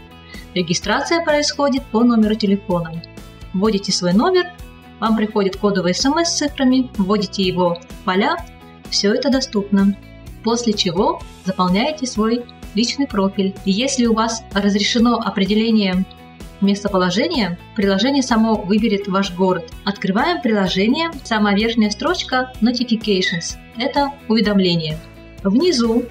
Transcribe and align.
Регистрация 0.53 1.23
происходит 1.23 1.85
по 1.85 2.03
номеру 2.03 2.35
телефона. 2.35 3.01
Вводите 3.53 3.93
свой 3.93 4.13
номер, 4.13 4.47
вам 4.99 5.15
приходит 5.15 5.55
кодовый 5.55 5.95
смс 5.95 6.27
с 6.27 6.37
цифрами, 6.37 6.91
вводите 6.97 7.43
его 7.43 7.75
в 7.75 8.03
поля, 8.03 8.35
все 8.89 9.13
это 9.13 9.29
доступно. 9.29 9.95
После 10.43 10.73
чего 10.73 11.21
заполняете 11.45 12.05
свой 12.05 12.45
личный 12.75 13.07
профиль. 13.07 13.55
И 13.65 13.71
если 13.71 14.05
у 14.05 14.13
вас 14.13 14.43
разрешено 14.53 15.15
определение 15.15 16.05
местоположения, 16.61 17.57
приложение 17.75 18.23
само 18.23 18.55
выберет 18.55 19.07
ваш 19.07 19.33
город. 19.33 19.69
Открываем 19.85 20.41
приложение, 20.41 21.11
самая 21.23 21.55
верхняя 21.55 21.89
строчка 21.89 22.51
Notifications– 22.61 23.57
это 23.77 24.11
уведомления. 24.27 24.99
Внизу 25.43 26.05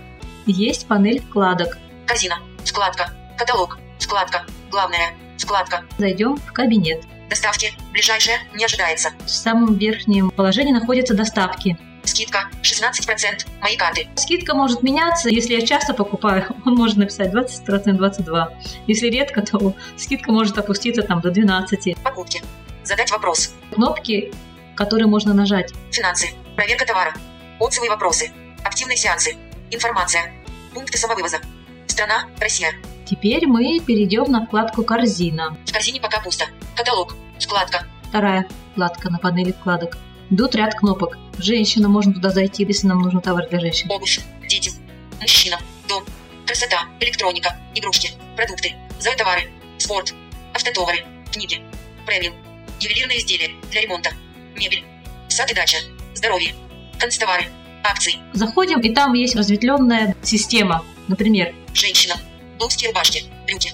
есть 0.46 0.86
панель 0.86 1.20
вкладок. 1.20 1.78
Казина. 2.06 2.36
Вкладка. 2.64 3.10
Каталог. 3.36 3.78
Вкладка. 3.98 4.44
Главная. 4.70 5.14
Вкладка. 5.36 5.84
Зайдем 5.98 6.36
в 6.36 6.52
кабинет. 6.52 7.04
Доставки. 7.28 7.72
Ближайшее. 7.92 8.38
Не 8.54 8.64
ожидается. 8.64 9.10
В 9.24 9.30
самом 9.30 9.74
верхнем 9.74 10.30
положении 10.30 10.72
находятся 10.72 11.14
доставки. 11.14 11.76
Скидка 12.08 12.48
16%. 12.62 13.46
Мои 13.60 13.76
карты. 13.76 14.08
Скидка 14.16 14.54
может 14.54 14.82
меняться. 14.82 15.28
Если 15.28 15.52
я 15.52 15.60
часто 15.60 15.92
покупаю, 15.92 16.46
он 16.64 16.74
может 16.74 16.96
написать 16.96 17.34
20%, 17.34 17.84
22%. 17.98 18.48
Если 18.86 19.08
редко, 19.08 19.42
то 19.42 19.74
скидка 19.98 20.32
может 20.32 20.56
опуститься 20.56 21.02
там 21.02 21.20
до 21.20 21.28
12%. 21.30 22.00
Покупки. 22.02 22.42
Задать 22.82 23.10
вопрос. 23.10 23.52
Кнопки, 23.74 24.32
которые 24.74 25.06
можно 25.06 25.34
нажать. 25.34 25.70
Финансы. 25.90 26.30
Проверка 26.56 26.86
товара. 26.86 27.12
Отзывы 27.60 27.86
и 27.86 27.90
вопросы. 27.90 28.30
Активные 28.64 28.96
сеансы. 28.96 29.36
Информация. 29.70 30.32
Пункты 30.72 30.96
самовывоза. 30.96 31.40
Страна. 31.88 32.24
Россия. 32.40 32.72
Теперь 33.04 33.46
мы 33.46 33.80
перейдем 33.80 34.32
на 34.32 34.46
вкладку 34.46 34.82
«Корзина». 34.82 35.58
В 35.66 35.72
корзине 35.72 36.00
пока 36.00 36.20
пусто. 36.20 36.46
Каталог. 36.74 37.14
Вкладка. 37.38 37.86
Вторая 38.08 38.48
вкладка 38.72 39.10
на 39.10 39.18
панели 39.18 39.52
вкладок. 39.52 39.98
Идут 40.30 40.54
ряд 40.54 40.74
кнопок. 40.74 41.18
Женщина, 41.38 41.88
можно 41.88 42.12
туда 42.12 42.30
зайти, 42.30 42.64
если 42.64 42.86
нам 42.86 43.00
нужен 43.00 43.20
товар 43.20 43.48
для 43.48 43.60
женщин. 43.60 43.90
Обувь. 43.90 44.20
Дети. 44.48 44.72
Мужчина. 45.20 45.58
Дом. 45.88 46.04
Красота. 46.46 46.86
Электроника. 47.00 47.56
Игрушки. 47.74 48.10
Продукты. 48.36 48.74
Зоотовары. 48.98 49.50
Спорт. 49.78 50.14
Автотовары. 50.54 51.04
Книги. 51.32 51.60
Премиум. 52.06 52.34
Ювелирные 52.80 53.18
изделия. 53.18 53.50
Для 53.70 53.82
ремонта. 53.82 54.10
Мебель. 54.56 54.84
Сад 55.28 55.50
и 55.50 55.54
дача. 55.54 55.78
Здоровье. 56.14 56.54
Констовары. 56.98 57.44
Акции. 57.84 58.14
Заходим, 58.32 58.80
и 58.80 58.92
там 58.92 59.14
есть 59.14 59.36
разветвленная 59.36 60.16
система. 60.22 60.84
Например, 61.06 61.54
Женщина. 61.72 62.16
Блузки, 62.58 62.86
рубашки. 62.86 63.24
Брюки. 63.46 63.70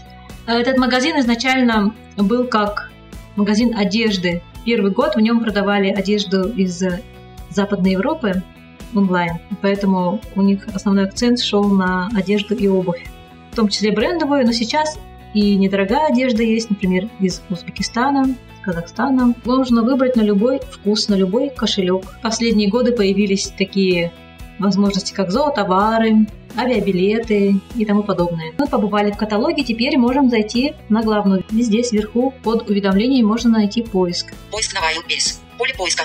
Этот 0.47 0.77
магазин 0.77 1.19
изначально 1.21 1.95
был 2.19 2.47
как 2.47 2.91
магазин 3.35 3.77
одежды. 3.77 4.43
Первый 4.67 4.91
год 4.91 5.15
в 5.15 5.21
нем 5.21 5.41
продавали 5.41 5.89
одежду 5.89 6.51
из 6.51 6.83
Западной 7.55 7.93
Европы 7.93 8.43
онлайн, 8.95 9.39
поэтому 9.61 10.21
у 10.37 10.43
них 10.43 10.67
основной 10.73 11.05
акцент 11.05 11.41
шел 11.41 11.65
на 11.65 12.09
одежду 12.15 12.55
и 12.55 12.69
обувь, 12.69 13.05
в 13.53 13.57
том 13.57 13.69
числе 13.69 13.93
брендовую, 13.93 14.47
но 14.47 14.53
сейчас 14.53 14.99
и 15.35 15.57
недорогая 15.57 16.07
одежда 16.07 16.43
есть, 16.43 16.71
например, 16.71 17.09
из 17.19 17.43
Узбекистана, 17.51 18.37
Казахстана. 18.63 19.35
Можно 19.45 19.83
выбрать 19.83 20.17
на 20.17 20.23
любой 20.23 20.61
вкус, 20.61 21.09
на 21.09 21.15
любой 21.15 21.51
кошелек. 21.51 22.05
В 22.05 22.21
последние 22.23 22.71
годы 22.71 22.93
появились 22.93 23.53
такие 23.59 24.13
возможности, 24.59 25.13
как 25.13 25.31
зоотовары, 25.31 26.27
авиабилеты 26.57 27.57
и 27.75 27.85
тому 27.85 28.05
подобное. 28.05 28.53
Мы 28.57 28.67
побывали 28.69 29.11
в 29.11 29.17
каталоге, 29.17 29.65
теперь 29.65 29.99
можем 29.99 30.31
зайти 30.31 30.75
на 30.89 31.03
главную. 31.03 31.45
И 31.51 31.63
здесь 31.63 31.93
вверху 31.93 32.33
под 32.43 32.71
уведомлением 32.71 33.27
можно 33.27 33.51
найти 33.51 33.83
поиск. 33.83 34.33
Поиск 34.51 34.75
на 34.75 34.79
Wildberries. 34.79 35.41
Поле 35.59 35.75
поиска. 35.77 36.05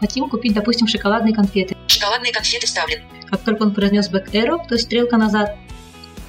Хотим 0.00 0.28
купить, 0.28 0.54
допустим, 0.54 0.86
шоколадные 0.86 1.34
конфеты. 1.34 1.76
Шоколадные 1.86 2.32
конфеты 2.32 2.66
вставлен. 2.66 3.02
Как 3.28 3.42
только 3.42 3.62
он 3.62 3.74
произнес 3.74 4.10
back 4.10 4.30
arrow, 4.32 4.66
то 4.66 4.74
есть 4.74 4.86
стрелка 4.86 5.16
назад, 5.16 5.56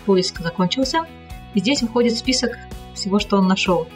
поиск 0.05 0.39
закончился. 0.39 1.05
И 1.53 1.59
здесь 1.59 1.81
выходит 1.81 2.17
список 2.17 2.57
всего, 2.95 3.19
что 3.19 3.37
он 3.37 3.47
нашел. 3.47 3.87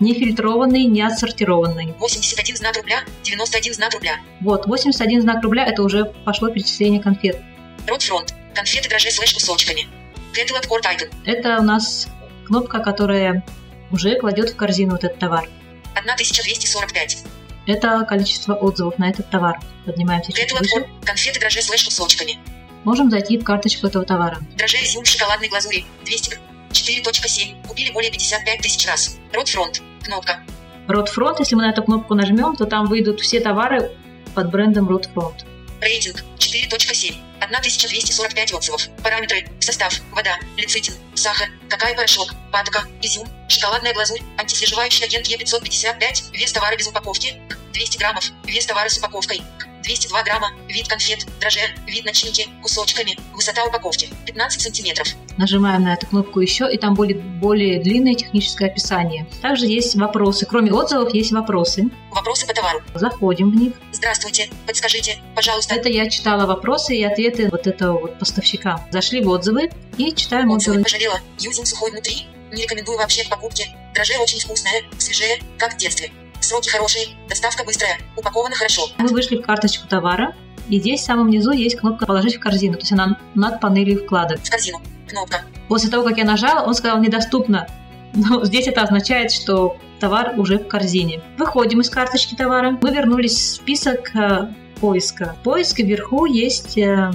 Не 0.00 0.14
фильтрованный, 0.14 0.84
не 0.84 1.02
отсортированный. 1.02 1.94
81 1.98 2.56
знак 2.56 2.76
рубля. 2.76 3.04
91 3.22 3.74
знак 3.74 3.94
рубля. 3.94 4.16
Вот, 4.40 4.66
81 4.66 5.22
знак 5.22 5.42
рубля, 5.42 5.64
это 5.64 5.82
уже 5.82 6.06
пошло 6.24 6.48
перечисление 6.48 7.00
конфет. 7.00 7.40
Ротфронт. 7.86 8.34
Конфеты 8.54 8.88
дрожжи 8.88 9.10
слэш 9.10 9.32
кусочками. 9.32 9.86
Add 10.34 10.68
Cart 10.68 10.84
Icon. 10.84 11.12
Это 11.24 11.58
у 11.58 11.62
нас 11.62 12.08
кнопка, 12.46 12.80
которая 12.80 13.44
уже 13.90 14.16
кладет 14.16 14.50
в 14.50 14.56
корзину 14.56 14.92
вот 14.92 15.04
этот 15.04 15.18
товар. 15.18 15.48
1245. 15.94 17.24
Это 17.66 18.04
количество 18.08 18.54
отзывов 18.54 18.98
на 18.98 19.10
этот 19.10 19.30
товар. 19.30 19.60
Поднимаемся 19.84 20.32
чуть 20.32 20.52
выше. 20.52 20.86
Конфеты 21.04 21.40
дрожжи 21.40 21.62
слэш 21.62 21.84
кусочками. 21.84 22.38
Можем 22.84 23.10
зайти 23.10 23.38
в 23.38 23.44
карточку 23.44 23.86
этого 23.86 24.04
товара. 24.04 24.38
Дрожжи 24.56 24.78
изюм 24.78 25.04
в 25.04 25.08
шоколадной 25.08 25.48
глазури. 25.48 25.84
200. 26.04 26.38
4.7. 26.70 27.66
Купили 27.68 27.92
более 27.92 28.10
55 28.10 28.60
тысяч 28.60 28.86
раз. 28.86 29.18
Ротфронт. 29.32 29.82
Кнопка. 30.02 30.40
Ротфронт, 30.88 31.38
если 31.38 31.54
мы 31.54 31.62
на 31.62 31.70
эту 31.70 31.84
кнопку 31.84 32.14
нажмем, 32.14 32.56
то 32.56 32.64
там 32.64 32.86
выйдут 32.86 33.20
все 33.20 33.40
товары 33.40 33.92
под 34.34 34.50
брендом 34.50 34.88
Ротфронт. 34.88 35.44
Рейтинг 35.82 36.22
4.7. 36.38 37.16
1245 37.40 38.52
отзывов. 38.54 38.88
Параметры. 39.02 39.44
Состав. 39.58 39.92
Вода. 40.12 40.38
Лецитин. 40.56 40.94
Сахар. 41.16 41.48
Какао-порошок. 41.68 42.32
Патока. 42.52 42.86
Изюм. 43.02 43.28
Шоколадная 43.48 43.92
глазурь. 43.92 44.20
Антислеживающий 44.38 45.04
агент 45.04 45.26
Е555. 45.26 46.38
Вес 46.38 46.52
товара 46.52 46.76
без 46.76 46.86
упаковки. 46.86 47.34
200 47.72 47.98
граммов. 47.98 48.30
Вес 48.44 48.64
товара 48.64 48.88
с 48.88 48.96
упаковкой. 48.98 49.42
202 49.82 50.22
грамма. 50.22 50.50
Вид 50.68 50.88
конфет. 50.88 51.26
Дрожжи. 51.40 51.60
Вид 51.86 52.04
начинки. 52.04 52.48
Кусочками. 52.62 53.16
Высота 53.34 53.64
упаковки. 53.64 54.08
15 54.26 54.60
сантиметров. 54.60 55.08
Нажимаем 55.36 55.82
на 55.84 55.94
эту 55.94 56.06
кнопку 56.06 56.40
еще, 56.40 56.68
и 56.72 56.78
там 56.78 56.94
будет 56.94 57.22
более 57.22 57.80
длинное 57.82 58.14
техническое 58.14 58.66
описание. 58.66 59.26
Также 59.40 59.66
есть 59.66 59.94
вопросы. 59.96 60.46
Кроме 60.46 60.72
отзывов, 60.72 61.12
есть 61.14 61.32
вопросы. 61.32 61.84
Вопросы 62.10 62.46
по 62.46 62.54
товару. 62.54 62.80
Заходим 62.94 63.50
в 63.50 63.54
них. 63.54 63.74
Здравствуйте. 63.92 64.48
Подскажите, 64.66 65.18
пожалуйста. 65.34 65.74
Это 65.74 65.88
я 65.88 66.08
читала 66.08 66.46
вопросы 66.46 66.96
и 66.96 67.02
ответы 67.02 67.48
вот 67.50 67.66
этого 67.66 67.98
вот 67.98 68.18
поставщика. 68.18 68.86
Зашли 68.90 69.22
в 69.22 69.28
отзывы 69.28 69.70
и 69.96 70.12
читаем 70.14 70.50
Отзывы 70.50 70.76
отзывы. 70.78 70.82
пожалела. 70.84 71.20
Юзин 71.38 71.66
сухой 71.66 71.90
внутри. 71.90 72.26
Не 72.52 72.62
рекомендую 72.62 72.98
вообще 72.98 73.24
к 73.24 73.28
покупке. 73.30 73.74
Дрожжи 73.94 74.14
очень 74.18 74.40
вкусное, 74.40 74.82
свежее, 74.98 75.38
как 75.58 75.74
в 75.74 75.76
детстве. 75.78 76.10
Сроки 76.52 76.68
хорошие, 76.68 77.06
доставка 77.30 77.64
быстрая, 77.64 77.98
упаковано 78.14 78.54
хорошо. 78.54 78.82
Мы 78.98 79.08
вышли 79.08 79.38
в 79.38 79.42
карточку 79.42 79.88
товара, 79.88 80.34
и 80.68 80.78
здесь 80.78 81.00
в 81.00 81.04
самом 81.04 81.30
низу 81.30 81.52
есть 81.52 81.76
кнопка 81.76 82.04
«Положить 82.04 82.36
в 82.36 82.40
корзину», 82.40 82.74
то 82.74 82.80
есть 82.80 82.92
она 82.92 83.18
над 83.34 83.58
панелью 83.58 84.04
вкладок. 84.04 84.38
В 84.44 84.50
корзину. 84.50 84.82
Кнопка. 85.08 85.44
После 85.68 85.88
того, 85.88 86.06
как 86.06 86.18
я 86.18 86.24
нажала, 86.24 86.66
он 86.66 86.74
сказал 86.74 87.00
«недоступно». 87.00 87.66
Но 88.12 88.44
здесь 88.44 88.68
это 88.68 88.82
означает, 88.82 89.32
что 89.32 89.78
товар 89.98 90.34
уже 90.36 90.58
в 90.58 90.68
корзине. 90.68 91.22
Выходим 91.38 91.80
из 91.80 91.88
карточки 91.88 92.34
товара. 92.34 92.78
Мы 92.82 92.90
вернулись 92.90 93.32
в 93.32 93.54
список 93.54 94.14
э, 94.14 94.48
поиска. 94.78 95.34
В 95.40 95.44
поиске 95.44 95.84
вверху 95.84 96.26
есть 96.26 96.76
э, 96.76 97.12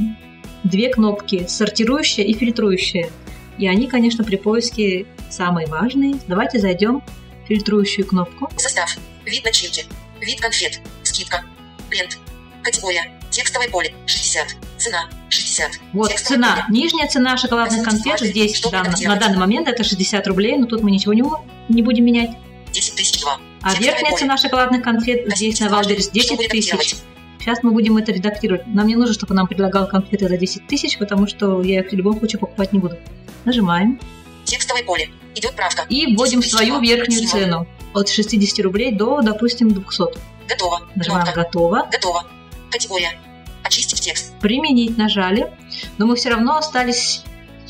две 0.63 0.89
кнопки 0.89 1.45
«Сортирующая» 1.48 2.25
и 2.25 2.34
«Фильтрующая». 2.34 3.12
И 3.60 3.68
они, 3.68 3.86
конечно, 3.86 4.24
при 4.24 4.38
поиске 4.38 5.06
самые 5.30 5.68
важные. 5.68 6.16
Давайте 6.25 6.57
зайдем 6.57 7.04
в 7.44 7.48
фильтрующую 7.48 8.07
кнопку. 8.07 8.50
Состав. 8.57 8.98
Вид 9.27 9.44
начинки. 9.44 9.85
Вид 10.21 10.39
конфет. 10.39 10.79
Скидка. 11.03 11.44
Бренд. 11.89 12.18
Категория. 12.63 13.12
Текстовое 13.29 13.69
поле. 13.69 13.94
60. 14.06 14.56
Цена. 14.77 15.09
60. 15.29 15.71
Вот 15.94 16.09
Текстовое 16.12 16.38
цена. 16.41 16.56
поле. 16.68 16.79
Нижняя 16.81 17.07
цена 17.07 17.35
шоколадных 17.38 17.83
конфет 17.83 18.19
здесь 18.21 18.62
дан- 18.62 18.94
на 19.01 19.15
данный 19.18 19.38
момент 19.38 19.68
это 19.68 19.83
60 19.83 20.25
рублей, 20.27 20.57
но 20.57 20.65
тут 20.65 20.81
мы 20.81 20.91
ничего 20.91 21.13
не, 21.13 21.24
не 21.68 21.81
будем 21.81 22.06
менять. 22.06 22.31
10 22.71 22.95
тысяч 22.95 23.19
2. 23.19 23.38
А 23.63 23.75
верхняя 23.75 24.15
цена 24.15 24.38
шоколадных 24.38 24.81
конфет 24.81 25.24
здесь 25.35 25.59
на 25.59 25.69
Wildberries 25.69 26.10
10 26.09 26.47
тысяч. 26.47 26.95
Сейчас 27.39 27.63
мы 27.63 27.71
будем 27.71 27.97
это 27.97 28.12
редактировать. 28.13 28.65
Нам 28.68 28.88
не 28.88 28.95
нужно, 28.95 29.13
чтобы 29.13 29.33
нам 29.35 29.47
предлагал 29.47 29.88
конфеты 29.88 30.27
за 30.29 30.38
10 30.38 30.68
тысяч, 30.68 30.97
потому 30.97 31.27
что 31.27 31.62
я 31.62 31.81
их 31.81 31.89
в 31.91 31.94
любом 31.94 32.18
случае 32.18 32.39
покупать 32.39 32.71
не 32.74 32.79
буду. 32.79 32.97
Нажимаем 33.45 34.00
Текстовое 34.45 34.83
поле. 34.83 35.09
Идет 35.35 35.53
правка. 35.56 35.85
и 35.89 36.15
вводим 36.15 36.39
10 36.39 36.51
свою 36.53 36.79
верхнюю 36.79 37.27
цену. 37.27 37.68
От 37.98 38.10
60 38.10 38.64
рублей 38.64 38.92
до, 38.92 39.22
допустим, 39.22 39.72
200. 39.72 40.04
Готово. 40.48 40.82
Нажимаем 40.96 41.24
Кнопка. 41.24 41.42
«Готово». 41.42 41.90
Готово. 41.92 42.24
Категория. 42.70 43.20
Очистить 43.64 44.02
текст. 44.02 44.34
«Применить» 44.40 44.98
нажали, 44.98 45.52
но 45.98 46.06
мы 46.06 46.16
все 46.16 46.30
равно 46.30 46.58
остались 46.58 47.24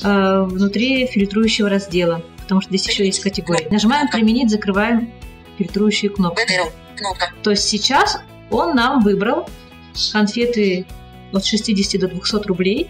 э, 0.04 0.42
внутри 0.42 1.08
фильтрующего 1.08 1.70
раздела, 1.70 2.22
потому 2.40 2.60
что 2.60 2.70
здесь 2.72 2.88
еще 2.90 3.06
есть 3.06 3.22
категории. 3.22 3.68
Нажимаем 3.72 4.10
«Применить», 4.10 4.50
закрываем 4.50 5.14
фильтрующую 5.58 6.14
кнопку. 6.14 6.42
Кнопка. 6.98 7.32
То 7.42 7.52
есть 7.52 7.64
сейчас 7.64 8.20
он 8.52 8.76
нам 8.76 9.02
выбрал 9.02 9.48
конфеты 10.12 10.86
от 11.32 11.46
60 11.46 12.02
до 12.02 12.08
200 12.10 12.48
рублей. 12.48 12.90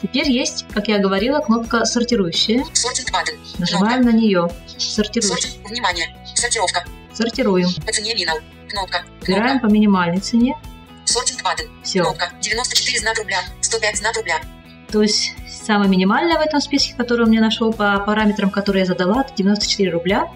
Теперь 0.00 0.30
есть, 0.30 0.64
как 0.72 0.86
я 0.86 0.98
говорила, 0.98 1.40
кнопка 1.40 1.84
«Сортирующая». 1.84 2.64
Нажимаем 3.58 4.02
на 4.02 4.12
нее. 4.12 4.48
Sorting. 4.76 5.24
Внимание. 5.68 6.16
Сортировка. 6.38 6.84
Сортируем. 7.12 7.68
По 7.84 7.92
цене 7.92 8.14
минал. 8.14 8.38
Кнопка. 8.68 9.02
Выбираем 9.22 9.58
по 9.58 9.66
минимальной 9.66 10.20
цене. 10.20 10.56
Sorting 11.04 11.42
button. 11.42 11.66
Все. 11.82 12.02
Кнопка. 12.02 12.30
94 12.40 13.00
знак 13.00 13.18
рубля. 13.18 13.40
105 13.60 13.96
знак 13.96 14.16
рубля. 14.16 14.40
То 14.92 15.02
есть 15.02 15.34
самое 15.50 15.90
минимальное 15.90 16.38
в 16.38 16.40
этом 16.40 16.60
списке, 16.60 16.94
который 16.94 17.26
у 17.26 17.28
меня 17.28 17.40
нашел 17.40 17.72
по 17.72 17.98
параметрам, 17.98 18.50
которые 18.50 18.82
я 18.82 18.86
задала, 18.86 19.22
это 19.22 19.34
94 19.34 19.90
рубля. 19.90 20.28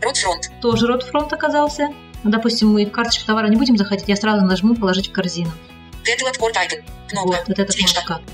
Рот 0.00 0.16
фронт. 0.16 0.50
Тоже 0.62 0.86
рот 0.86 1.02
фронт 1.02 1.30
оказался. 1.32 1.88
Ну, 2.22 2.30
допустим, 2.30 2.72
мы 2.72 2.86
в 2.86 2.90
карточку 2.90 3.26
товара 3.26 3.48
не 3.48 3.56
будем 3.56 3.76
заходить, 3.76 4.08
я 4.08 4.16
сразу 4.16 4.44
нажму 4.44 4.74
«Положить 4.74 5.08
в 5.08 5.12
корзину». 5.12 5.50
Get 6.04 6.20
port 6.38 6.54
item. 6.54 6.82
Кнопка. 7.08 7.38
Вот, 7.38 7.48
вот 7.48 7.58
эта 7.58 7.70
Слежка. 7.70 8.00
кнопка. 8.00 8.24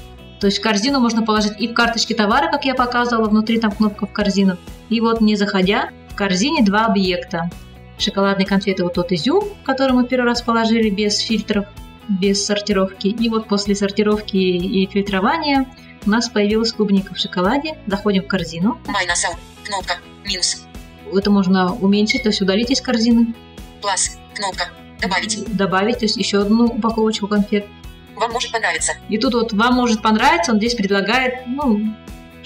То 0.41 0.47
есть 0.47 0.59
в 0.59 0.63
корзину 0.63 1.01
можно 1.01 1.25
положить 1.25 1.59
и 1.59 1.69
в 1.69 1.75
карточке 1.75 2.15
товара, 2.15 2.51
как 2.51 2.65
я 2.65 2.75
показывала, 2.75 3.29
внутри 3.29 3.59
там 3.59 3.73
кнопка 3.73 4.07
в 4.07 4.13
корзину. 4.13 4.59
И 4.91 5.01
вот 5.01 5.21
не 5.21 5.35
заходя, 5.35 5.91
в 6.17 6.19
корзине 6.19 6.65
два 6.65 6.87
объекта. 6.87 7.51
Шоколадные 7.99 8.47
конфеты 8.47 8.83
вот 8.85 8.95
тот 8.95 9.13
изюм, 9.13 9.45
который 9.65 9.93
мы 9.93 10.07
первый 10.07 10.25
раз 10.25 10.41
положили 10.41 10.89
без 10.89 11.19
фильтров, 11.19 11.67
без 12.09 12.43
сортировки. 12.43 13.09
И 13.09 13.29
вот 13.29 13.49
после 13.49 13.75
сортировки 13.75 14.37
и 14.37 14.87
фильтрования 14.87 15.67
у 16.07 16.11
нас 16.11 16.31
появилась 16.31 16.73
клубника 16.73 17.13
в 17.13 17.19
шоколаде. 17.19 17.77
Заходим 17.87 18.23
в 18.23 18.29
корзину. 18.29 18.79
Майнус. 18.87 19.27
Кнопка. 19.63 19.99
Минус. 20.25 20.65
Это 21.13 21.31
можно 21.31 21.75
уменьшить, 21.75 22.23
то 22.23 22.31
есть 22.31 22.41
удалить 22.41 22.71
из 22.71 22.81
корзины, 22.81 23.35
Плюс. 23.83 24.17
Кнопка. 24.35 24.71
Добавить. 24.99 25.55
добавить, 25.55 25.99
то 25.99 26.07
есть 26.07 26.17
еще 26.17 26.41
одну 26.41 26.65
упаковочку 26.65 27.29
конфет. 27.29 27.67
Вам 28.15 28.33
может 28.33 28.51
понравиться. 28.51 28.95
И 29.11 29.19
тут 29.19 29.35
вот 29.35 29.53
вам 29.53 29.75
может 29.75 30.01
понравиться, 30.01 30.53
он 30.53 30.59
здесь 30.59 30.75
предлагает, 30.75 31.47
ну, 31.47 31.95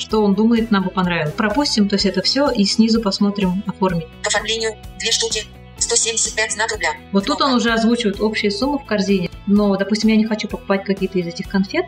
что 0.00 0.23
он 0.23 0.35
думает, 0.35 0.70
нам 0.70 0.85
бы 0.85 0.91
понравилось. 0.91 1.32
Пропустим, 1.35 1.88
то 1.88 1.94
есть 1.94 2.06
это 2.06 2.23
все, 2.23 2.50
и 2.50 2.64
снизу 2.64 3.00
посмотрим 3.00 3.62
оформить. 3.67 4.06
К 4.23 4.29
оформлению. 4.29 4.76
Две 4.99 5.12
штуки. 5.12 5.44
175 5.79 6.52
знак 6.52 6.70
рубля. 6.73 6.91
Вот 7.12 7.25
тут 7.26 7.41
он 7.41 7.55
уже 7.55 7.73
озвучивает 7.73 8.20
общие 8.20 8.50
суммы 8.50 8.79
в 8.79 8.85
корзине. 8.85 9.31
Но, 9.47 9.76
допустим, 9.76 10.11
я 10.11 10.17
не 10.17 10.25
хочу 10.25 10.47
покупать 10.49 10.85
какие-то 10.85 11.19
из 11.19 11.26
этих 11.26 11.49
конфет, 11.49 11.87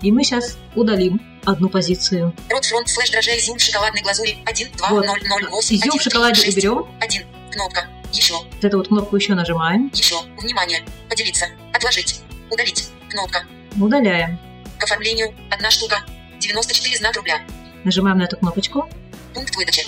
и 0.00 0.10
мы 0.12 0.24
сейчас 0.24 0.58
удалим 0.74 1.20
одну 1.44 1.68
позицию. 1.68 2.34
Рот 2.50 2.64
фронт 2.64 2.88
слэш 2.88 3.10
дрожжей 3.10 3.38
изюм 3.38 3.58
в 3.58 3.60
шоколадной 3.60 4.02
глазури. 4.02 4.38
1, 4.44 4.68
2, 4.76 4.88
Вот. 4.90 5.06
0, 5.06 5.18
0, 5.22 5.50
8, 5.50 5.76
Изюм 5.76 5.98
в 5.98 6.02
шоколаде 6.02 6.48
уберем, 6.48 6.86
1. 7.00 7.22
Кнопка. 7.50 7.86
Еще. 8.12 8.34
вот 8.34 8.64
эту 8.64 8.76
вот 8.78 8.88
кнопку 8.88 9.16
еще 9.16 9.34
нажимаем, 9.34 9.90
Еще. 9.94 10.16
Внимание. 10.38 10.84
Поделиться. 11.08 11.46
Отложить. 11.72 12.20
Удалить. 12.50 12.90
Кнопка. 13.08 13.44
удаляем. 13.80 14.38
К 14.78 14.84
оформлению. 14.84 15.34
Одна 15.50 15.70
штука. 15.70 16.04
94 16.42 16.96
знак 16.96 17.16
рубля. 17.16 17.40
Нажимаем 17.84 18.18
на 18.18 18.24
эту 18.24 18.36
кнопочку. 18.36 18.88
Пункт 19.32 19.54
выдачи. 19.56 19.86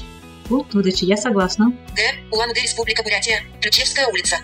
Пункт 0.48 0.72
выдачи, 0.74 1.04
я 1.04 1.16
согласна. 1.16 1.72
Г. 1.96 2.02
Улан-Удэ, 2.30 2.62
Республика 2.62 3.02
Бурятия. 3.02 3.42
Ключевская 3.60 4.06
улица. 4.06 4.38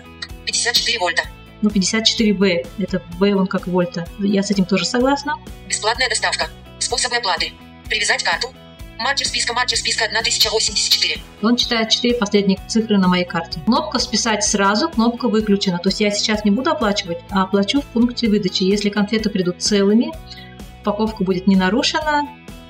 54 0.45 0.99
вольта. 0.99 1.23
Ну, 1.61 1.69
54B, 1.69 2.67
это 2.79 3.01
B, 3.19 3.33
он 3.35 3.47
как 3.47 3.67
вольта. 3.67 4.07
Я 4.19 4.43
с 4.43 4.51
этим 4.51 4.65
тоже 4.65 4.85
согласна. 4.85 5.35
Бесплатная 5.67 6.09
доставка. 6.09 6.49
Способы 6.79 7.17
оплаты. 7.17 7.53
Привязать 7.87 8.23
карту. 8.23 8.49
Маркер 8.97 9.27
списка, 9.27 9.53
маркер 9.53 9.77
списка 9.77 10.05
1084. 10.05 11.21
Он 11.41 11.55
читает 11.55 11.89
4 11.89 12.15
последних 12.15 12.59
цифры 12.67 12.97
на 12.97 13.07
моей 13.07 13.25
карте. 13.25 13.59
Кнопка 13.65 13.97
«Списать 13.97 14.43
сразу», 14.43 14.89
кнопка 14.89 15.27
«Выключена». 15.27 15.79
То 15.79 15.89
есть 15.89 16.01
я 16.01 16.11
сейчас 16.11 16.45
не 16.45 16.51
буду 16.51 16.69
оплачивать, 16.71 17.17
а 17.31 17.43
оплачу 17.43 17.81
в 17.81 17.85
пункте 17.85 18.27
выдачи. 18.27 18.63
Если 18.63 18.89
конфеты 18.89 19.31
придут 19.31 19.61
целыми, 19.61 20.11
упаковка 20.81 21.23
будет 21.23 21.47
не 21.47 21.55
нарушена, 21.55 22.27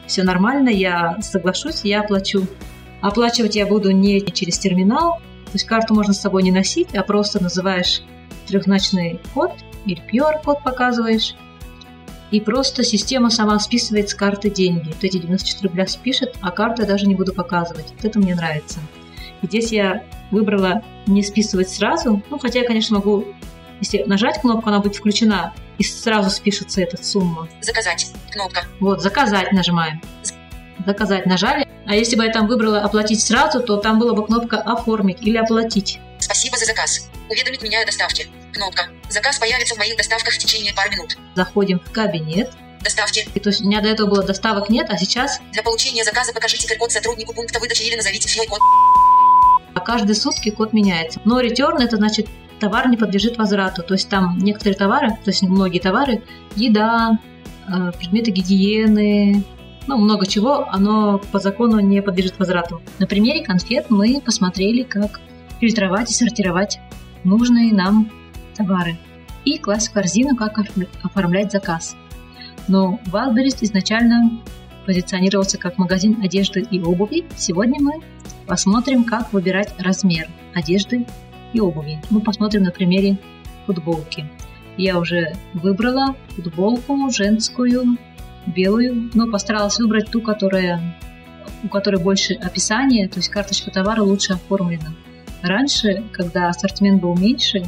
все 0.07 0.23
нормально, 0.23 0.69
я 0.69 1.17
соглашусь, 1.21 1.81
я 1.83 2.01
оплачу. 2.01 2.45
Оплачивать 3.01 3.55
я 3.55 3.65
буду 3.65 3.91
не 3.91 4.21
через 4.21 4.59
терминал, 4.59 5.15
то 5.45 5.53
есть 5.53 5.65
карту 5.65 5.95
можно 5.95 6.13
с 6.13 6.21
собой 6.21 6.43
не 6.43 6.51
носить, 6.51 6.95
а 6.95 7.03
просто 7.03 7.41
называешь 7.41 8.01
трехзначный 8.47 9.19
код 9.33 9.51
или 9.85 10.01
QR-код 10.11 10.63
показываешь, 10.63 11.35
и 12.31 12.39
просто 12.39 12.83
система 12.83 13.29
сама 13.29 13.59
списывает 13.59 14.09
с 14.09 14.13
карты 14.13 14.49
деньги. 14.49 14.87
Вот 14.87 15.03
эти 15.03 15.17
94 15.17 15.67
рубля 15.67 15.87
спишет, 15.87 16.35
а 16.41 16.51
карту 16.51 16.83
я 16.83 16.87
даже 16.87 17.05
не 17.05 17.15
буду 17.15 17.33
показывать. 17.33 17.93
Вот 17.95 18.05
это 18.05 18.19
мне 18.19 18.35
нравится. 18.35 18.79
И 19.41 19.47
здесь 19.47 19.71
я 19.71 20.03
выбрала 20.31 20.81
не 21.07 21.23
списывать 21.23 21.69
сразу. 21.69 22.21
Ну, 22.29 22.39
хотя 22.39 22.59
я, 22.59 22.67
конечно, 22.67 22.97
могу, 22.97 23.25
если 23.81 24.03
нажать 24.03 24.39
кнопку, 24.39 24.69
она 24.69 24.79
будет 24.79 24.95
включена, 24.95 25.53
и 25.77 25.83
сразу 25.83 26.29
спишется 26.29 26.81
эта 26.81 27.03
сумма. 27.03 27.49
Заказать. 27.61 28.11
Кнопка. 28.31 28.65
Вот, 28.79 29.01
заказать 29.01 29.51
нажимаем. 29.51 30.01
Заказать 30.85 31.25
нажали. 31.25 31.67
А 31.87 31.95
если 31.95 32.15
бы 32.15 32.23
я 32.23 32.31
там 32.31 32.47
выбрала 32.47 32.81
оплатить 32.81 33.21
сразу, 33.21 33.61
то 33.61 33.77
там 33.77 33.99
была 33.99 34.13
бы 34.13 34.25
кнопка 34.25 34.57
оформить 34.61 35.21
или 35.21 35.37
оплатить. 35.37 35.99
Спасибо 36.19 36.57
за 36.57 36.65
заказ. 36.65 37.09
Уведомить 37.29 37.63
меня 37.63 37.81
о 37.81 37.85
доставке. 37.85 38.27
Кнопка. 38.53 38.89
Заказ 39.09 39.39
появится 39.39 39.75
в 39.75 39.77
моих 39.79 39.97
доставках 39.97 40.33
в 40.33 40.37
течение 40.37 40.73
пары 40.73 40.91
минут. 40.91 41.17
Заходим 41.35 41.79
в 41.79 41.91
кабинет. 41.91 42.51
Доставки. 42.81 43.27
И, 43.33 43.39
то 43.39 43.49
есть 43.49 43.61
у 43.61 43.67
меня 43.67 43.81
до 43.81 43.89
этого 43.89 44.07
было 44.07 44.23
доставок 44.23 44.69
нет, 44.69 44.87
а 44.89 44.97
сейчас 44.97 45.39
Для 45.51 45.61
получения 45.63 46.03
заказа 46.03 46.33
покажите 46.33 46.67
QR-код 46.67 46.91
сотруднику 46.91 47.33
пункта 47.33 47.59
выдачи 47.59 47.83
или 47.83 47.95
назовите 47.95 48.27
свой 48.27 48.47
код. 48.47 48.59
А 49.73 49.79
каждые 49.79 50.15
сутки 50.15 50.49
код 50.49 50.73
меняется. 50.73 51.19
Но 51.25 51.41
return 51.41 51.81
это 51.81 51.97
значит 51.97 52.27
товар 52.59 52.87
не 52.89 52.97
подлежит 52.97 53.37
возврату. 53.37 53.83
То 53.83 53.93
есть 53.95 54.09
там 54.09 54.37
некоторые 54.37 54.77
товары, 54.77 55.09
то 55.09 55.29
есть 55.31 55.43
многие 55.43 55.79
товары, 55.79 56.23
еда, 56.55 57.19
э, 57.67 57.91
предметы 57.97 58.31
гигиены, 58.31 59.43
ну, 59.87 59.97
много 59.97 60.27
чего, 60.27 60.67
оно 60.69 61.19
по 61.31 61.39
закону 61.39 61.79
не 61.79 62.01
подлежит 62.01 62.37
возврату. 62.37 62.81
На 62.99 63.07
примере 63.07 63.43
конфет 63.43 63.87
мы 63.89 64.21
посмотрели, 64.21 64.83
как 64.83 65.19
фильтровать 65.59 66.11
и 66.11 66.13
сортировать 66.13 66.79
нужные 67.23 67.73
нам 67.73 68.11
товары 68.55 68.97
и 69.45 69.57
класть 69.57 69.89
в 69.89 69.93
корзину, 69.93 70.35
как 70.35 70.59
оф- 70.59 70.87
оформлять 71.03 71.51
заказ. 71.51 71.95
Но 72.67 72.99
Wildberries 73.11 73.57
изначально 73.61 74.39
позиционировался 74.85 75.57
как 75.57 75.77
магазин 75.77 76.21
одежды 76.23 76.61
и 76.61 76.79
обуви. 76.79 77.25
Сегодня 77.35 77.79
мы 77.81 78.01
посмотрим, 78.47 79.03
как 79.03 79.33
выбирать 79.33 79.73
размер 79.77 80.27
одежды 80.53 81.05
и 81.53 81.59
обуви. 81.59 82.01
Мы 82.09 82.21
посмотрим 82.21 82.63
на 82.63 82.71
примере 82.71 83.17
футболки. 83.65 84.29
Я 84.77 84.97
уже 84.97 85.33
выбрала 85.53 86.15
футболку 86.29 87.09
женскую, 87.11 87.97
белую, 88.47 89.09
но 89.13 89.29
постаралась 89.29 89.79
выбрать 89.79 90.09
ту, 90.09 90.21
которая, 90.21 90.97
у 91.63 91.67
которой 91.67 92.01
больше 92.01 92.33
описания, 92.33 93.07
то 93.07 93.17
есть 93.17 93.29
карточка 93.29 93.69
товара 93.71 94.01
лучше 94.01 94.33
оформлена. 94.33 94.93
Раньше, 95.41 96.03
когда 96.13 96.49
ассортимент 96.49 97.01
был 97.01 97.15
меньше, 97.15 97.63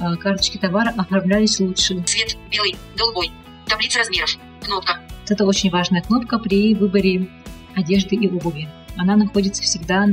э, 0.00 0.16
карточки 0.16 0.58
товара 0.58 0.92
оформлялись 0.96 1.60
лучше. 1.60 2.02
Цвет. 2.02 2.36
Белый. 2.50 2.76
Голубой. 2.96 3.30
Таблица 3.66 3.98
размеров. 3.98 4.36
Кнопка. 4.62 5.00
Это 5.30 5.46
очень 5.46 5.70
важная 5.70 6.02
кнопка 6.02 6.40
при 6.40 6.74
выборе 6.74 7.28
одежды 7.76 8.16
и 8.16 8.28
обуви. 8.28 8.68
Она 8.96 9.14
находится 9.14 9.62
всегда 9.62 10.06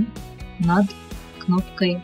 над 0.59 0.85
кнопкой 1.39 1.99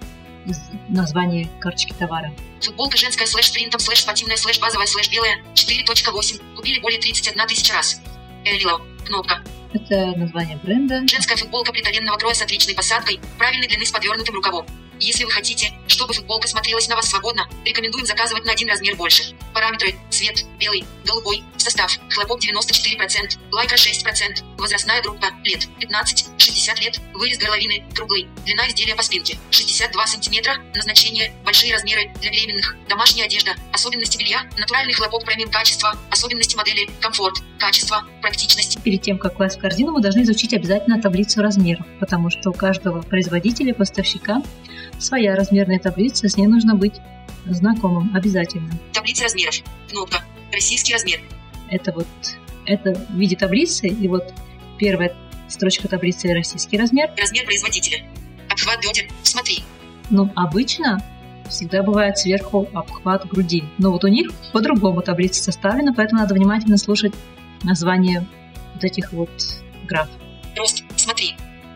названия 0.89 1.47
карточки 1.59 1.93
товара. 1.93 2.33
Футболка 2.59 2.97
женская 2.97 3.27
слэш 3.27 3.47
с 3.47 3.51
принтом 3.51 3.79
слэш 3.79 4.01
спортивная 4.01 4.35
слэш 4.35 4.59
базовая 4.59 4.87
слэш 4.87 5.11
белая 5.11 5.37
4.8. 5.53 6.55
Купили 6.55 6.79
более 6.79 6.99
31 6.99 7.47
тысяча 7.47 7.73
раз. 7.73 8.01
Элило. 8.45 8.81
Кнопка. 9.05 9.43
Это 9.73 10.17
название 10.17 10.57
бренда. 10.57 11.07
Женская 11.07 11.35
футболка 11.35 11.71
приталенного 11.71 12.17
кроя 12.17 12.33
с 12.33 12.41
отличной 12.41 12.73
посадкой, 12.73 13.19
правильной 13.37 13.67
длины 13.67 13.85
с 13.85 13.91
подвернутым 13.91 14.35
рукавом. 14.35 14.65
Если 15.03 15.25
вы 15.25 15.31
хотите, 15.31 15.73
чтобы 15.87 16.13
футболка 16.13 16.47
смотрелась 16.47 16.87
на 16.87 16.95
вас 16.95 17.09
свободно, 17.09 17.45
рекомендуем 17.65 18.05
заказывать 18.05 18.45
на 18.45 18.53
один 18.53 18.69
размер 18.69 18.95
больше. 18.95 19.35
Параметры. 19.53 19.95
Цвет. 20.09 20.45
Белый. 20.57 20.85
Голубой. 21.03 21.43
Состав. 21.57 21.91
Хлопок 22.09 22.39
94%. 22.41 23.37
Лайкра 23.51 23.75
6%. 23.75 24.57
Возрастная 24.57 25.01
группа. 25.01 25.27
Лет. 25.43 25.67
15-60 25.81 26.79
лет. 26.79 27.01
Вырез 27.15 27.37
горловины. 27.37 27.83
Круглый. 27.93 28.29
Длина 28.45 28.65
изделия 28.69 28.95
по 28.95 29.03
спинке. 29.03 29.37
62 29.51 30.07
сантиметра. 30.07 30.55
Назначение. 30.73 31.33
Большие 31.43 31.73
размеры. 31.73 32.09
Для 32.21 32.31
беременных. 32.31 32.73
Домашняя 32.87 33.25
одежда. 33.25 33.55
Особенности 33.73 34.17
белья. 34.17 34.49
Натуральный 34.57 34.93
хлопок 34.93 35.25
премиум 35.25 35.51
качества. 35.51 35.97
Особенности 36.11 36.55
модели. 36.55 36.89
Комфорт. 37.01 37.35
Качество. 37.59 38.07
Практичность. 38.21 38.81
Перед 38.83 39.01
тем, 39.01 39.17
как 39.17 39.35
класть 39.35 39.57
в 39.57 39.59
корзину, 39.59 39.91
мы 39.91 40.01
должны 40.01 40.21
изучить 40.23 40.53
обязательно 40.53 41.01
таблицу 41.01 41.41
размеров, 41.41 41.85
потому 41.99 42.29
что 42.29 42.51
у 42.51 42.53
каждого 42.53 43.01
производителя, 43.01 43.73
поставщика 43.73 44.41
своя 44.99 45.35
размерная 45.35 45.79
таблица, 45.79 46.27
с 46.27 46.37
ней 46.37 46.47
нужно 46.47 46.75
быть 46.75 46.95
знакомым 47.45 48.15
обязательно. 48.15 48.71
Таблица 48.93 49.23
размеров. 49.23 49.55
Кнопка. 49.89 50.23
Российский 50.51 50.93
размер. 50.93 51.19
Это 51.69 51.91
вот 51.91 52.07
это 52.65 52.93
в 52.93 53.15
виде 53.15 53.35
таблицы, 53.35 53.87
и 53.87 54.07
вот 54.07 54.33
первая 54.77 55.13
строчка 55.49 55.87
таблицы 55.87 56.33
российский 56.33 56.77
размер. 56.77 57.11
Размер 57.17 57.45
производителя. 57.45 58.05
Обхват 58.49 58.81
бедер. 58.81 59.09
Смотри. 59.23 59.63
Ну, 60.09 60.31
обычно 60.35 61.03
всегда 61.49 61.83
бывает 61.83 62.17
сверху 62.17 62.67
обхват 62.73 63.27
груди. 63.27 63.63
Но 63.77 63.91
вот 63.91 64.03
у 64.03 64.07
них 64.07 64.31
по-другому 64.51 65.01
таблица 65.01 65.43
составлена, 65.43 65.93
поэтому 65.93 66.21
надо 66.21 66.33
внимательно 66.33 66.77
слушать 66.77 67.13
название 67.63 68.25
вот 68.73 68.83
этих 68.83 69.11
вот 69.11 69.29
граф. 69.85 70.09
Рост. 70.55 70.83
Смотри. 70.95 71.32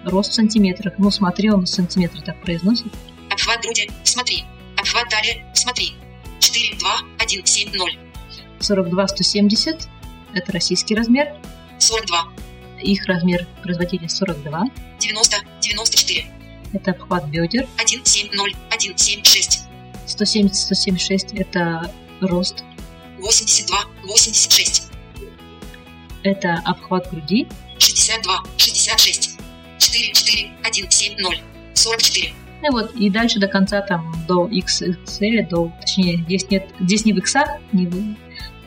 Рост 0.09 0.31
в 0.31 0.35
сантиметрах. 0.35 0.93
Ну, 0.97 1.11
смотри, 1.11 1.49
он 1.49 1.65
сантиметры 1.65 2.21
так 2.21 2.41
произносит. 2.41 2.87
Обхват 3.29 3.61
груди. 3.61 3.89
Смотри. 4.03 4.43
Обхват 4.77 5.09
талии. 5.09 5.45
Смотри. 5.53 5.93
4, 6.39 6.77
2, 6.77 6.89
1, 7.19 7.45
7, 7.45 7.71
0. 7.73 7.91
42 8.59 9.07
170 9.07 9.87
это 10.33 10.51
российский 10.51 10.95
размер. 10.95 11.33
42. 11.79 12.27
Их 12.81 13.05
размер 13.05 13.47
производителя 13.63 14.07
42. 14.07 14.65
90, 14.99 15.37
94. 15.61 16.25
Это 16.73 16.91
обхват 16.91 17.25
бедер. 17.27 17.67
1, 17.77 18.05
7, 18.05 18.29
0, 18.33 18.55
1, 18.69 18.97
7, 18.97 19.23
6. 19.23 19.59
170 20.05 20.55
176 20.55 21.33
это 21.33 21.91
рост. 22.21 22.63
82, 23.19 23.77
86. 24.03 24.83
Это 26.23 26.61
обхват 26.65 27.09
груди. 27.09 27.47
62, 27.79 28.43
66. 28.57 29.36
4, 29.87 30.13
4, 30.13 30.51
1, 30.63 30.91
7, 30.91 31.17
0. 31.19 31.41
44. 31.73 32.33
Ну 32.63 32.71
вот, 32.71 32.95
и 32.95 33.09
дальше 33.09 33.39
до 33.39 33.47
конца 33.47 33.81
там 33.81 34.13
до 34.27 34.47
XXL, 34.47 35.47
до, 35.47 35.71
точнее, 35.79 36.17
здесь 36.23 36.49
нет, 36.49 36.69
здесь 36.79 37.05
не 37.05 37.13
в 37.13 37.17
иксах, 37.17 37.47
не 37.71 37.85
в, 37.85 38.15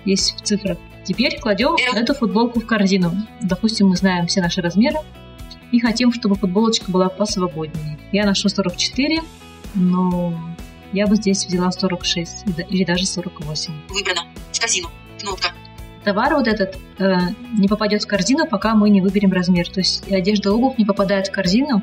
здесь 0.04 0.32
в 0.32 0.42
цифрах. 0.42 0.78
Теперь 1.04 1.38
кладем 1.40 1.74
эту 1.94 2.14
футболку 2.14 2.60
в 2.60 2.66
корзину. 2.66 3.12
Допустим, 3.40 3.88
мы 3.88 3.96
знаем 3.96 4.26
все 4.28 4.40
наши 4.40 4.60
размеры 4.60 4.98
и 5.72 5.80
хотим, 5.80 6.12
чтобы 6.12 6.36
футболочка 6.36 6.90
была 6.90 7.08
посвободнее. 7.08 7.98
Я 8.12 8.26
ношу 8.26 8.48
44, 8.48 9.20
но 9.74 10.56
я 10.92 11.06
бы 11.06 11.16
здесь 11.16 11.44
взяла 11.44 11.72
46 11.72 12.44
или 12.68 12.84
даже 12.84 13.06
48. 13.06 13.72
Выбрано. 13.88 14.22
В 14.52 14.60
корзину. 14.60 14.88
Кнопка. 15.20 15.48
Товар 16.04 16.34
вот 16.34 16.48
этот 16.48 16.76
э, 16.98 17.16
не 17.58 17.68
попадет 17.68 18.02
в 18.02 18.06
корзину, 18.06 18.46
пока 18.46 18.74
мы 18.74 18.88
не 18.88 19.00
выберем 19.00 19.32
размер. 19.32 19.68
То 19.68 19.80
есть 19.80 20.10
одежда, 20.10 20.52
обувь 20.52 20.78
не 20.78 20.84
попадает 20.84 21.28
в 21.28 21.32
корзину 21.32 21.82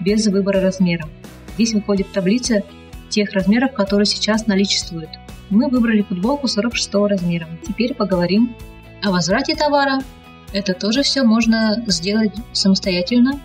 без 0.00 0.26
выбора 0.26 0.60
размера. 0.60 1.06
Здесь 1.54 1.74
выходит 1.74 2.10
таблица 2.12 2.62
тех 3.10 3.32
размеров, 3.32 3.72
которые 3.72 4.06
сейчас 4.06 4.46
наличествуют. 4.46 5.10
Мы 5.50 5.68
выбрали 5.68 6.02
футболку 6.02 6.46
46 6.46 6.94
размера. 6.94 7.46
Теперь 7.66 7.94
поговорим 7.94 8.54
о 9.02 9.10
возврате 9.10 9.54
товара. 9.54 10.00
Это 10.52 10.72
тоже 10.72 11.02
все 11.02 11.22
можно 11.22 11.82
сделать 11.86 12.32
самостоятельно, 12.52 13.38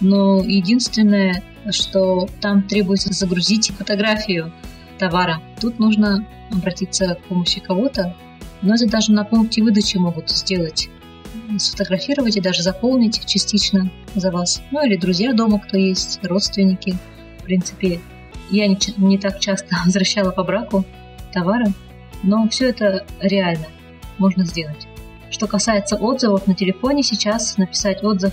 но 0.00 0.42
единственное, 0.42 1.42
что 1.70 2.28
там 2.40 2.62
требуется 2.64 3.12
загрузить 3.12 3.72
фотографию 3.76 4.52
товара. 4.98 5.40
Тут 5.60 5.78
нужно 5.78 6.26
обратиться 6.52 7.14
к 7.14 7.24
помощи 7.24 7.60
кого-то, 7.60 8.14
но 8.62 8.74
это 8.74 8.86
даже 8.86 9.12
на 9.12 9.24
пункте 9.24 9.62
выдачи 9.62 9.96
могут 9.96 10.30
сделать. 10.30 10.88
Сфотографировать 11.58 12.36
и 12.36 12.40
даже 12.40 12.62
заполнить 12.62 13.24
частично 13.26 13.90
за 14.14 14.30
вас. 14.30 14.62
Ну 14.70 14.84
или 14.84 14.96
друзья 14.96 15.32
дома, 15.32 15.58
кто 15.58 15.76
есть, 15.76 16.20
родственники– 16.22 16.96
принципе, 17.50 17.98
я 18.52 18.68
не, 18.68 18.78
не 18.96 19.18
так 19.18 19.40
часто 19.40 19.74
возвращала 19.84 20.30
по 20.30 20.44
браку 20.44 20.84
товары, 21.32 21.66
но 22.22 22.48
все 22.48 22.68
это 22.68 23.04
реально 23.20 23.66
можно 24.18 24.44
сделать. 24.44 24.86
Что 25.30 25.48
касается 25.48 25.96
отзывов 25.96 26.46
на 26.46 26.54
телефоне, 26.54 27.02
сейчас 27.02 27.56
написать 27.56 28.04
отзыв 28.04 28.32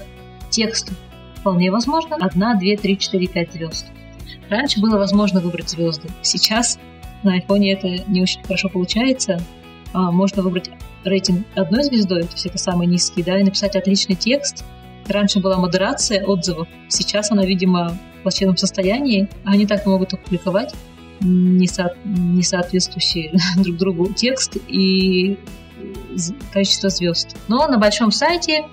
тексту 0.52 0.94
вполне 1.36 1.72
возможно. 1.72 2.16
Одна, 2.20 2.54
две, 2.54 2.78
три, 2.78 2.98
четыре, 2.98 3.28
пять 3.28 3.54
звезд. 3.54 3.88
Раньше 4.50 4.80
было 4.80 4.98
возможно 4.98 5.40
выбрать 5.40 5.70
звезды. 5.70 6.10
Сейчас 6.22 6.78
на 7.24 7.34
айфоне 7.34 7.74
это 7.74 7.88
не 8.08 8.22
очень 8.22 8.44
хорошо 8.44 8.70
получается. 8.70 9.42
А, 9.94 10.12
можно 10.12 10.42
выбрать 10.42 10.70
рейтинг 11.04 11.46
одной 11.56 11.84
звездой, 11.84 12.24
то 12.24 12.34
есть 12.34 12.46
это 12.46 12.58
самый 12.58 12.88
низкий, 12.88 13.24
да, 13.24 13.40
и 13.40 13.44
написать 13.44 13.76
отличный 13.76 14.16
текст. 14.16 14.64
Раньше 15.08 15.40
была 15.40 15.58
модерация 15.58 16.26
отзывов, 16.26 16.68
сейчас 16.90 17.32
она, 17.32 17.46
видимо, 17.46 17.98
плачевном 18.28 18.58
состоянии, 18.58 19.30
они 19.46 19.66
так 19.66 19.86
могут 19.86 20.14
опубликовать 20.14 20.74
несо... 21.22 21.92
несоответствующий 22.04 23.32
друг 23.64 23.78
другу 23.78 24.14
текст 24.14 24.58
и 24.68 25.38
количество 26.52 26.90
звезд. 26.90 27.38
Но 27.48 27.66
на 27.68 27.78
большом 27.78 28.12
сайте 28.12 28.66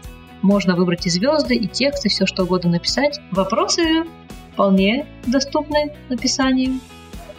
можно 0.42 0.74
выбрать 0.74 1.06
и 1.06 1.10
звезды, 1.10 1.54
и 1.54 1.68
текст, 1.68 2.04
и 2.04 2.08
все 2.08 2.26
что 2.26 2.42
угодно 2.42 2.70
написать. 2.70 3.20
Вопросы 3.30 4.04
вполне 4.52 5.06
доступны 5.26 5.94
написанию. 6.08 6.80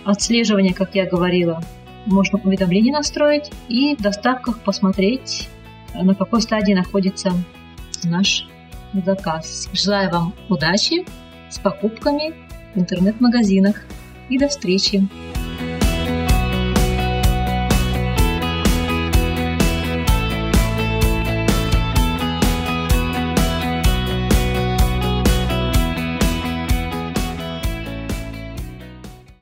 Отслеживание, 0.05 0.73
как 0.73 0.95
я 0.95 1.05
говорила, 1.05 1.61
можно 2.05 2.39
уведомления 2.43 2.93
настроить 2.93 3.51
и 3.67 3.95
в 3.95 4.01
доставках 4.01 4.59
посмотреть, 4.61 5.49
на 5.93 6.15
какой 6.15 6.41
стадии 6.41 6.73
находится 6.73 7.31
наш 8.03 8.47
заказ. 8.93 9.69
Желаю 9.73 10.11
вам 10.11 10.33
удачи! 10.49 11.05
с 11.49 11.59
покупками 11.59 12.33
в 12.73 12.79
интернет-магазинах. 12.79 13.85
И 14.29 14.37
до 14.37 14.47
встречи! 14.47 15.07